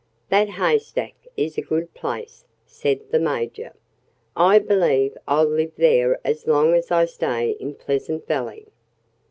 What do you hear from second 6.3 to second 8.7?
long as I stay in Pleasant Valley."